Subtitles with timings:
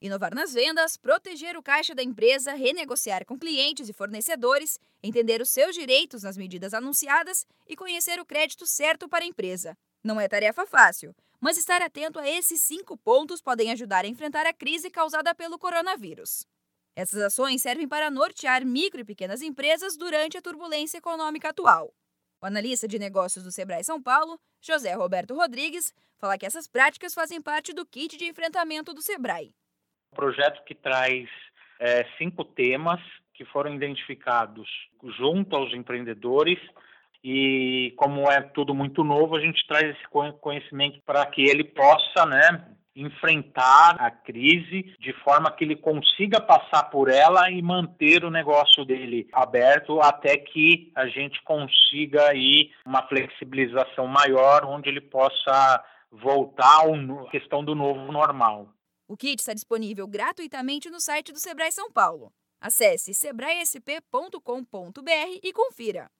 [0.00, 5.48] Inovar nas vendas, proteger o caixa da empresa, renegociar com clientes e fornecedores, entender os
[5.48, 9.76] seus direitos nas medidas anunciadas e conhecer o crédito certo para a empresa.
[10.04, 14.46] Não é tarefa fácil, mas estar atento a esses cinco pontos podem ajudar a enfrentar
[14.46, 16.46] a crise causada pelo coronavírus.
[16.94, 21.92] Essas ações servem para nortear micro e pequenas empresas durante a turbulência econômica atual.
[22.42, 27.14] O analista de negócios do Sebrae São Paulo, José Roberto Rodrigues, fala que essas práticas
[27.14, 29.54] fazem parte do kit de enfrentamento do Sebrae
[30.16, 31.28] projeto que traz
[31.78, 33.00] é, cinco temas
[33.34, 34.68] que foram identificados
[35.18, 36.58] junto aos empreendedores
[37.22, 40.08] e como é tudo muito novo, a gente traz esse
[40.40, 46.84] conhecimento para que ele possa, né, enfrentar a crise de forma que ele consiga passar
[46.84, 53.02] por ela e manter o negócio dele aberto até que a gente consiga aí uma
[53.06, 58.68] flexibilização maior onde ele possa voltar à questão do novo normal.
[59.08, 62.32] O kit está disponível gratuitamente no site do Sebrae São Paulo.
[62.60, 64.40] Acesse sebraesp.com.br
[65.42, 66.10] e confira.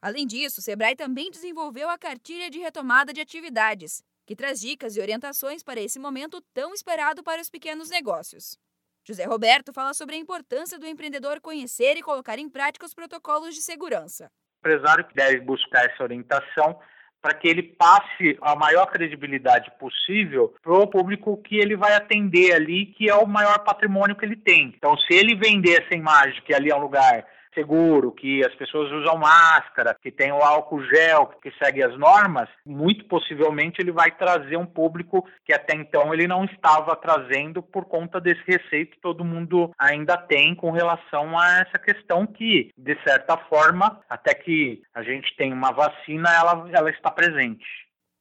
[0.00, 4.96] Além disso, o Sebrae também desenvolveu a cartilha de retomada de atividades, que traz dicas
[4.96, 8.56] e orientações para esse momento tão esperado para os pequenos negócios.
[9.04, 13.56] José Roberto fala sobre a importância do empreendedor conhecer e colocar em prática os protocolos
[13.56, 14.30] de segurança.
[14.64, 16.80] O empresário deve buscar essa orientação
[17.26, 22.54] para que ele passe a maior credibilidade possível para o público que ele vai atender
[22.54, 24.72] ali, que é o maior patrimônio que ele tem.
[24.78, 28.92] Então, se ele vender essa imagem que ali é um lugar seguro, que as pessoas
[28.92, 34.10] usam máscara, que tem o álcool gel, que segue as normas, muito possivelmente ele vai
[34.10, 39.00] trazer um público que até então ele não estava trazendo por conta desse receio que
[39.00, 44.82] todo mundo ainda tem com relação a essa questão que, de certa forma, até que
[44.94, 47.64] a gente tem uma vacina, ela, ela está presente.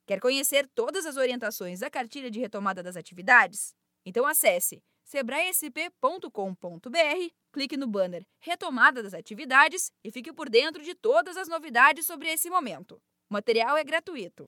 [0.07, 3.73] Quer conhecer todas as orientações da cartilha de retomada das atividades?
[4.05, 6.29] Então acesse sebraesp.com.br,
[7.53, 12.27] clique no banner Retomada das Atividades e fique por dentro de todas as novidades sobre
[12.27, 12.95] esse momento.
[13.29, 14.45] O material é gratuito.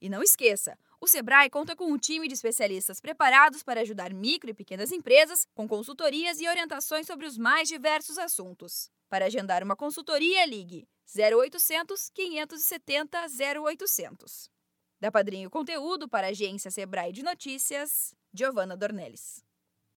[0.00, 4.50] E não esqueça, o Sebrae conta com um time de especialistas preparados para ajudar micro
[4.50, 8.90] e pequenas empresas com consultorias e orientações sobre os mais diversos assuntos.
[9.08, 13.26] Para agendar uma consultoria, ligue 0800 570
[13.62, 14.50] 0800.
[15.00, 19.47] Da Padrinho Conteúdo para a agência Sebrae de Notícias, Giovana Dornelles.